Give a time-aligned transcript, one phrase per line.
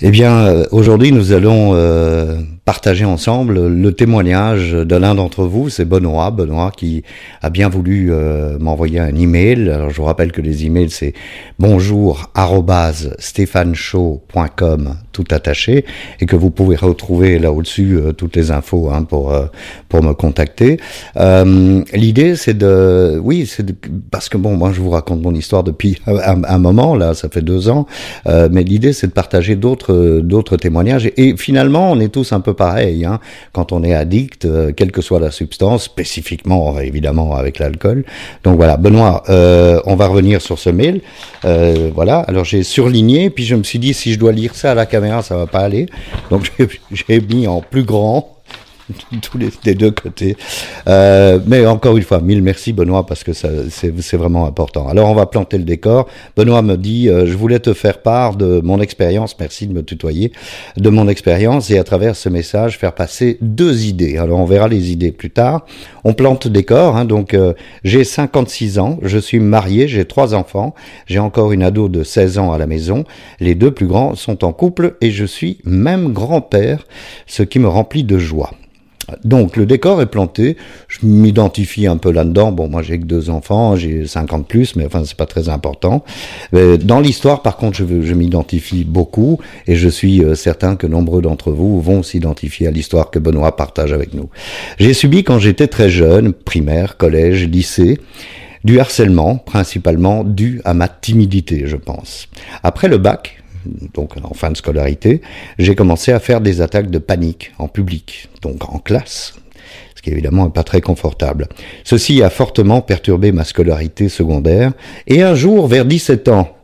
[0.00, 2.36] Eh bien, euh, aujourd'hui, nous allons euh,
[2.68, 6.30] partager ensemble le témoignage de l'un d'entre vous, c'est Benoît.
[6.30, 7.02] Benoît qui
[7.40, 9.70] a bien voulu euh, m'envoyer un email.
[9.70, 11.14] Alors, je vous rappelle que les emails, c'est
[11.58, 12.30] bonjour
[15.12, 15.84] tout attaché,
[16.20, 19.34] et que vous pouvez retrouver là au-dessus toutes les infos hein, pour
[19.88, 20.78] pour me contacter.
[21.94, 23.66] L'idée, c'est de, oui, c'est
[24.10, 27.40] parce que bon, moi, je vous raconte mon histoire depuis un moment là, ça fait
[27.40, 27.86] deux ans,
[28.26, 31.10] mais l'idée, c'est de partager d'autres d'autres témoignages.
[31.16, 33.06] Et, finalement, on est tous un peu pareils.
[33.06, 33.20] Hein,
[33.52, 38.04] quand on est addict, euh, quelle que soit la substance, spécifiquement évidemment avec l'alcool.
[38.44, 41.00] Donc voilà, Benoît, euh, on va revenir sur ce mail.
[41.46, 44.72] Euh, voilà, alors j'ai surligné, puis je me suis dit si je dois lire ça
[44.72, 45.86] à la caméra, ça va pas aller.
[46.30, 46.52] Donc
[46.92, 48.37] j'ai mis en plus grand
[49.22, 50.36] tous les des deux côtés.
[50.88, 54.88] Euh, mais encore une fois, mille merci Benoît parce que c'est vraiment important.
[54.88, 56.06] Alors on va planter le décor.
[56.36, 59.82] Benoît me dit, euh, je voulais te faire part de mon expérience, merci de me
[59.82, 60.32] tutoyer,
[60.76, 64.18] de mon expérience et à travers ce message faire passer deux idées.
[64.18, 65.66] Alors on verra les idées plus tard.
[66.04, 67.52] On plante décor, hein, donc euh,
[67.84, 70.74] j'ai 56 ans, je suis marié, j'ai trois enfants,
[71.06, 73.04] j'ai encore une ado de 16 ans à la maison.
[73.40, 76.86] Les deux plus grands sont en couple et je suis même grand-père,
[77.26, 78.52] ce qui me remplit de joie.
[79.24, 80.56] Donc le décor est planté,
[80.88, 82.52] je m'identifie un peu là-dedans.
[82.52, 86.04] Bon, moi j'ai que deux enfants, j'ai 50 plus, mais enfin c'est pas très important.
[86.52, 91.22] dans l'histoire, par contre, je, je m'identifie beaucoup et je suis euh, certain que nombreux
[91.22, 94.28] d'entre vous vont s'identifier à l'histoire que Benoît partage avec nous.
[94.78, 97.98] J'ai subi quand j'étais très jeune, primaire, collège, lycée,
[98.64, 102.28] du harcèlement, principalement dû à ma timidité, je pense.
[102.62, 103.42] Après le bac,
[103.94, 105.20] donc en fin de scolarité,
[105.58, 109.34] j'ai commencé à faire des attaques de panique en public, donc en classe,
[109.94, 111.48] ce qui évidemment n'est pas très confortable.
[111.84, 114.72] Ceci a fortement perturbé ma scolarité secondaire,
[115.06, 116.56] et un jour, vers 17 ans,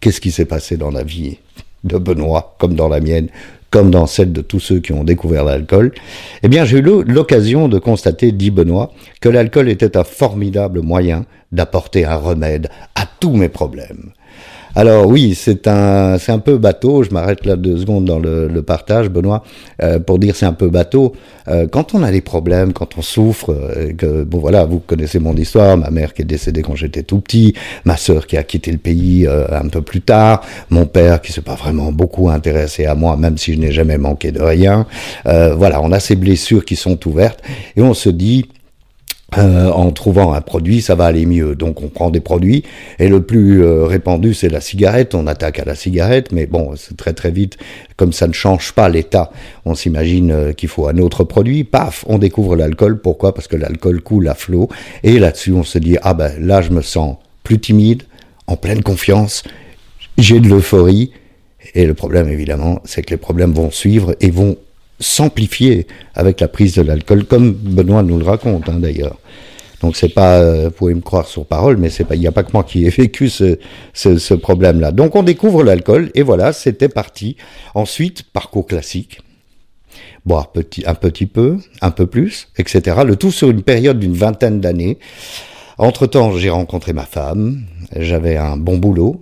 [0.00, 1.38] qu'est-ce qui s'est passé dans la vie
[1.84, 3.28] de Benoît, comme dans la mienne,
[3.72, 5.92] comme dans celle de tous ceux qui ont découvert l'alcool,
[6.42, 11.24] eh bien j'ai eu l'occasion de constater, dit Benoît, que l'alcool était un formidable moyen
[11.52, 14.12] d'apporter un remède à tous mes problèmes.
[14.74, 17.02] Alors oui, c'est un, peu bateau.
[17.02, 19.42] Je m'arrête là deux secondes dans le, partage, Benoît,
[19.82, 21.12] euh, pour dire c'est un peu bateau.
[21.48, 25.34] Euh, quand on a des problèmes, quand on souffre, euh, bon voilà, vous connaissez mon
[25.34, 25.76] histoire.
[25.76, 27.54] Ma mère qui est décédée quand j'étais tout petit,
[27.84, 31.42] ma sœur qui a quitté le pays un peu plus tard, mon père qui s'est
[31.42, 34.86] pas vraiment beaucoup intéressé à moi, même si je n'ai jamais manqué de rien.
[35.24, 37.42] voilà, on a ces blessures qui sont ouvertes
[37.76, 38.46] et on se dit
[39.38, 41.54] euh, en trouvant un produit, ça va aller mieux.
[41.54, 42.64] Donc on prend des produits
[42.98, 45.14] et le plus euh, répandu c'est la cigarette.
[45.14, 47.56] On attaque à la cigarette, mais bon, c'est très très vite.
[47.96, 49.30] Comme ça ne change pas l'état,
[49.64, 51.64] on s'imagine euh, qu'il faut un autre produit.
[51.64, 53.00] Paf, on découvre l'alcool.
[53.00, 53.34] Pourquoi?
[53.34, 54.68] Parce que l'alcool coule à flot.
[55.02, 58.02] Et là-dessus, on se dit ah ben là, je me sens plus timide,
[58.46, 59.44] en pleine confiance,
[60.18, 61.12] j'ai de l'euphorie.
[61.74, 64.56] Et le problème, évidemment, c'est que les problèmes vont suivre et vont
[65.02, 69.18] s'amplifier avec la prise de l'alcool, comme Benoît nous le raconte hein, d'ailleurs.
[69.82, 72.28] Donc c'est pas, euh, vous pouvez me croire sur parole, mais c'est pas, il n'y
[72.28, 73.58] a pas que moi qui ai vécu ce,
[73.92, 74.92] ce, problème-là.
[74.92, 77.36] Donc on découvre l'alcool et voilà, c'était parti.
[77.74, 79.20] Ensuite, parcours classique,
[80.24, 82.98] boire petit, un petit peu, un peu plus, etc.
[83.04, 84.98] Le tout sur une période d'une vingtaine d'années.
[85.78, 87.62] Entre-temps, j'ai rencontré ma femme,
[87.96, 89.20] j'avais un bon boulot,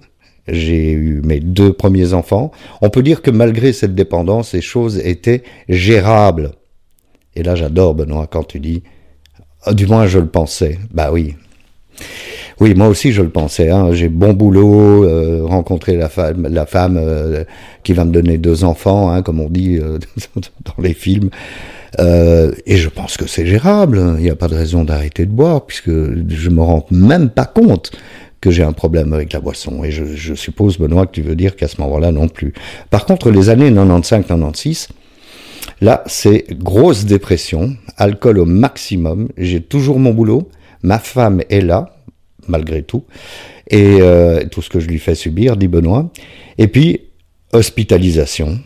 [0.49, 2.51] j'ai eu mes deux premiers enfants.
[2.83, 6.53] On peut dire que malgré cette dépendance, les choses étaient gérables.
[7.37, 8.83] Et là, j'adore, Benoît, quand tu dis,
[9.65, 10.79] ah, du moins je le pensais.
[10.93, 11.37] Bah oui.
[12.61, 13.71] Oui, moi aussi je le pensais.
[13.71, 13.93] Hein.
[13.93, 17.45] J'ai bon boulot, euh, rencontré la femme, la femme euh,
[17.83, 19.99] qui va me donner deux enfants, hein, comme on dit euh,
[20.37, 21.31] dans les films.
[21.99, 24.17] et je pense que c'est gérable.
[24.19, 27.47] Il n'y a pas de raison d'arrêter de boire, puisque je me rends même pas
[27.47, 27.93] compte
[28.41, 29.85] que j'ai un problème avec la boisson.
[29.85, 32.55] Et je, suppose, Benoît, que tu veux dire qu'à ce moment-là non plus.
[32.89, 34.89] Par contre, les années 95-96,
[35.81, 39.29] là, c'est grosse dépression, alcool au maximum.
[39.37, 40.49] J'ai toujours mon boulot.
[40.83, 41.97] Ma femme est là,
[42.49, 43.05] malgré tout.
[43.69, 46.11] Et euh, tout ce que je lui fais subir, dit Benoît.
[46.57, 47.03] Et puis,
[47.53, 48.59] hospitalisation.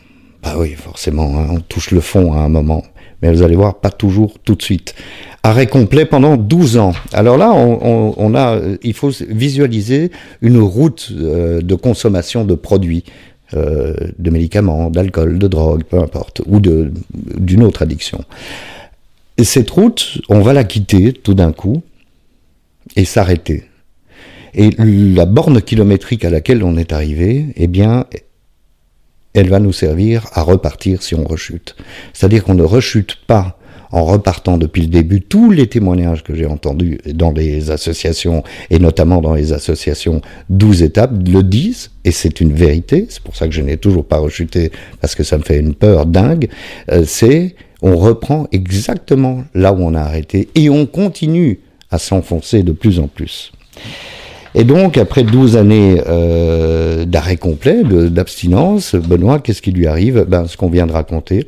[0.43, 2.85] Bah oui, forcément, hein, on touche le fond à un moment.
[3.25, 4.95] Mais vous allez voir, pas toujours tout de suite
[5.43, 6.93] arrêt complet pendant 12 ans.
[7.15, 10.11] Alors là, on, a, il faut visualiser
[10.43, 13.05] une route euh, de consommation de produits,
[13.55, 18.25] euh, de médicaments, d'alcool, de drogue, peu importe, ou d'une autre addiction.
[19.37, 21.83] Et cette route, on va la quitter tout d'un coup
[22.97, 23.65] et s'arrêter.
[24.55, 28.07] Et la borne kilométrique à laquelle on est arrivé, eh bien,
[29.35, 31.77] elle va nous servir à repartir si on rechute.
[32.13, 33.59] C'est-à-dire qu'on ne rechute pas
[33.95, 35.21] en repartant depuis le début.
[35.21, 40.21] Tous les témoignages que j'ai entendus dans les associations, et notamment dans les associations
[40.51, 44.05] 12 étapes, le disent, et c'est une vérité, c'est pour ça que je n'ai toujours
[44.05, 46.49] pas rechuté, parce que ça me fait une peur dingue,
[46.91, 51.61] euh, c'est on reprend exactement là où on a arrêté, et on continue
[51.91, 53.53] à s'enfoncer de plus en plus.
[54.55, 60.25] Et donc, après 12 années euh, d'arrêt complet, d'abstinence, Benoît, qu'est-ce qui lui arrive?
[60.29, 61.47] Ben, Ce qu'on vient de raconter.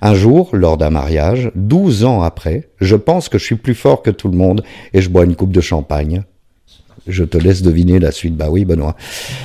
[0.00, 4.02] Un jour, lors d'un mariage, 12 ans après, je pense que je suis plus fort
[4.02, 4.62] que tout le monde
[4.92, 6.22] et je bois une coupe de champagne.
[7.06, 8.36] Je te laisse deviner la suite.
[8.36, 8.96] Bah oui, Benoît.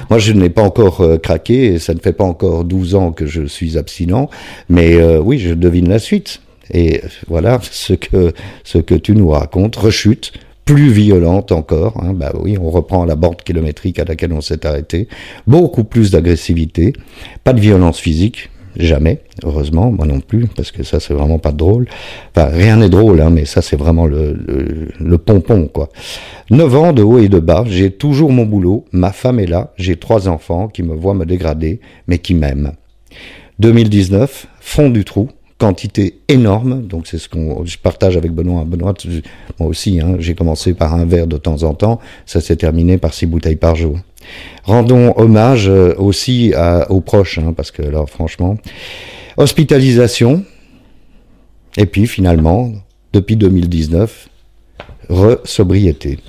[0.09, 3.12] Moi, je n'ai pas encore euh, craqué et ça ne fait pas encore 12 ans
[3.12, 4.30] que je suis abstinent.
[4.69, 6.42] Mais euh, oui, je devine la suite.
[6.71, 8.33] Et voilà ce que,
[8.63, 9.75] ce que tu nous racontes.
[9.75, 10.33] Rechute,
[10.65, 12.01] plus violente encore.
[12.04, 15.07] Hein, bah oui, on reprend la bande kilométrique à laquelle on s'est arrêté.
[15.48, 16.94] Beaucoup plus d'agressivité,
[17.44, 21.51] pas de violence physique, jamais, heureusement, moi non plus, parce que ça c'est vraiment pas
[21.51, 21.88] drôle.
[22.36, 25.89] Enfin, rien n'est drôle, hein, mais ça c'est vraiment le, le, le, pompon, quoi.
[26.50, 29.74] Neuf ans de haut et de bas, j'ai toujours mon boulot, ma femme est là,
[29.77, 32.74] j'ai trois enfants qui me voient me dégrader, mais qui m'aiment.
[33.59, 35.30] 2019, fond du trou,
[35.63, 36.86] quantité énorme.
[36.86, 38.65] Donc c'est ce qu'on je partage avec Benoît.
[38.65, 38.94] Benoît,
[39.60, 42.01] moi aussi, hein, j'ai commencé par un verre de temps en temps.
[42.25, 43.98] Ça s'est terminé par six bouteilles par jour.
[44.65, 46.54] Rendons hommage euh, aussi
[46.89, 48.57] aux proches, hein, parce que là, franchement,
[49.38, 50.44] hospitalisation.
[51.77, 52.74] Et puis finalement,
[53.13, 54.27] depuis 2019,
[55.09, 56.19] re-sobriété.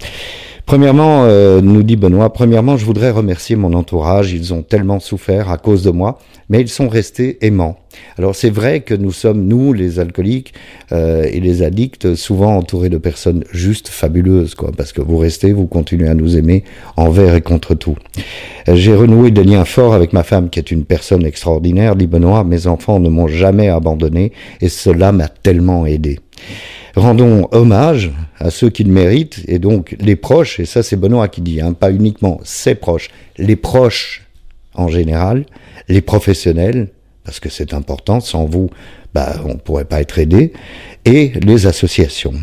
[0.67, 4.33] Premièrement, euh, nous dit Benoît, premièrement, je voudrais remercier mon entourage.
[4.33, 6.19] Ils ont tellement souffert à cause de moi,
[6.49, 7.77] mais ils sont restés aimants.
[8.17, 10.55] Alors c'est vrai que nous sommes, nous, les alcooliques
[10.91, 15.53] euh, et les addicts, souvent entourés de personnes juste fabuleuses, quoi, parce que vous restez,
[15.53, 16.65] vous continuez à nous aimer
[16.97, 17.97] envers et contre tout.
[18.69, 22.07] Euh, j'ai renoué des liens forts avec ma femme, qui est une personne extraordinaire, dit
[22.07, 22.43] Benoît.
[22.43, 24.33] Mes enfants ne m'ont jamais abandonné,
[24.63, 26.21] et cela m'a tellement aidé.
[26.97, 31.29] Rendons hommage à ceux qui le méritent, et donc les proches, et ça c'est Benoît
[31.29, 34.23] qui dit, hein, pas uniquement ses proches, les proches
[34.75, 35.47] en général,
[35.89, 36.89] les professionnels,
[37.25, 38.71] parce que c'est important, sans vous,
[39.13, 40.53] bah, on ne pourrait pas être aidé,
[41.05, 42.35] et les associations.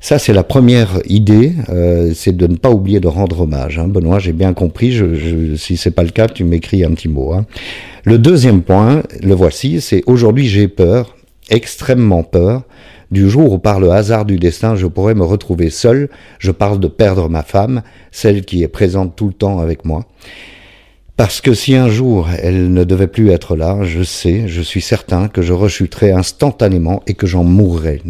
[0.00, 3.78] Ça, c'est la première idée, euh, c'est de ne pas oublier de rendre hommage.
[3.78, 3.88] Hein.
[3.88, 7.08] Benoît, j'ai bien compris, je, je, si c'est pas le cas, tu m'écris un petit
[7.08, 7.32] mot.
[7.32, 7.46] Hein.
[8.04, 11.16] Le deuxième point, le voici, c'est aujourd'hui j'ai peur,
[11.50, 12.62] extrêmement peur,
[13.10, 16.08] du jour où par le hasard du destin je pourrais me retrouver seul,
[16.38, 20.06] je parle de perdre ma femme, celle qui est présente tout le temps avec moi.
[21.16, 24.82] Parce que si un jour elle ne devait plus être là, je sais, je suis
[24.82, 28.02] certain que je rechuterais instantanément et que j'en mourrais.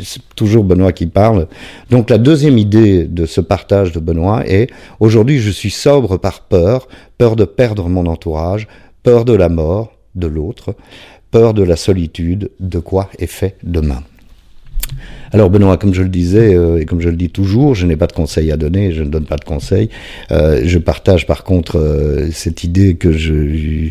[0.00, 1.48] C'est toujours Benoît qui parle.
[1.90, 4.70] Donc la deuxième idée de ce partage de Benoît est,
[5.00, 6.86] aujourd'hui je suis sobre par peur,
[7.18, 8.68] peur de perdre mon entourage,
[9.02, 10.76] peur de la mort de l'autre,
[11.32, 14.04] peur de la solitude, de quoi est fait demain.
[15.32, 17.96] Alors Benoît, comme je le disais euh, et comme je le dis toujours, je n'ai
[17.96, 19.90] pas de conseils à donner, je ne donne pas de conseils.
[20.30, 23.90] Euh, je partage par contre euh, cette idée que je,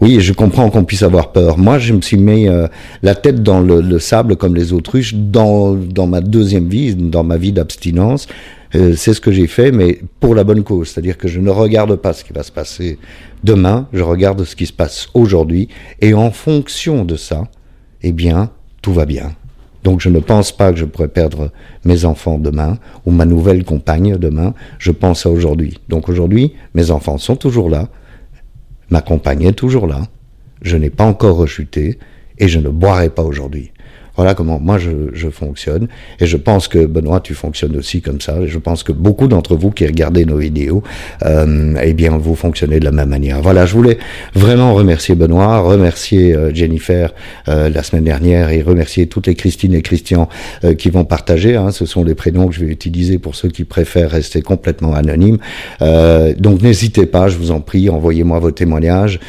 [0.00, 1.56] oui, je comprends qu'on puisse avoir peur.
[1.56, 2.66] Moi, je me suis mis euh,
[3.02, 7.24] la tête dans le, le, sable comme les autruches dans dans ma deuxième vie, dans
[7.24, 8.28] ma vie d'abstinence.
[8.74, 11.50] Euh, c'est ce que j'ai fait, mais pour la bonne cause, c'est-à-dire que je ne
[11.50, 12.98] regarde pas ce qui va se passer
[13.44, 15.68] demain, je regarde ce qui se passe aujourd'hui,
[16.00, 17.44] et en fonction de ça,
[18.02, 18.50] eh bien,
[18.80, 19.32] tout va bien.
[19.84, 21.50] Donc je ne pense pas que je pourrais perdre
[21.84, 24.54] mes enfants demain ou ma nouvelle compagne demain.
[24.78, 25.78] Je pense à aujourd'hui.
[25.88, 27.88] Donc aujourd'hui, mes enfants sont toujours là.
[28.90, 30.02] Ma compagne est toujours là.
[30.60, 31.98] Je n'ai pas encore rechuté
[32.38, 33.72] et je ne boirai pas aujourd'hui.
[34.16, 35.88] Voilà comment moi je, je, fonctionne.
[36.20, 38.38] Et je pense que Benoît, tu fonctionnes aussi comme ça.
[38.40, 40.82] Et je pense que beaucoup d'entre vous qui regardez nos vidéos,
[41.24, 43.40] euh, eh bien, vous fonctionnez de la même manière.
[43.40, 43.98] Voilà, je voulais
[44.34, 47.12] vraiment remercier Benoît, remercier euh, Jennifer
[47.48, 50.28] euh, la semaine dernière et remercier toutes les Christine et Christian
[50.64, 51.56] euh, qui vont partager.
[51.56, 54.94] Hein, ce sont les prénoms que je vais utiliser pour ceux qui préfèrent rester complètement
[54.94, 55.38] anonymes.
[55.80, 59.20] Euh, donc n'hésitez pas, je vous en prie, envoyez-moi vos témoignages.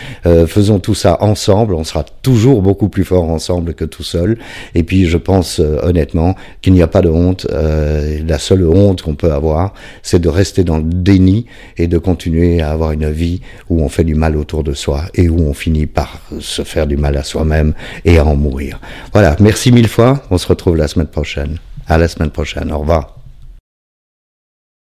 [0.47, 1.73] Faisons tout ça ensemble.
[1.73, 4.37] On sera toujours beaucoup plus fort ensemble que tout seul.
[4.83, 7.47] Et puis je pense euh, honnêtement qu'il n'y a pas de honte.
[7.53, 11.45] Euh, la seule honte qu'on peut avoir, c'est de rester dans le déni
[11.77, 15.05] et de continuer à avoir une vie où on fait du mal autour de soi
[15.15, 17.73] et où on finit par se faire du mal à soi-même
[18.03, 18.81] et à en mourir.
[19.13, 20.21] Voilà, merci mille fois.
[20.29, 21.59] On se retrouve la semaine prochaine.
[21.87, 22.69] À la semaine prochaine.
[22.73, 23.22] Au revoir.